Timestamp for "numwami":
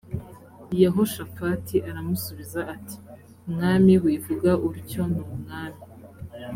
5.13-5.81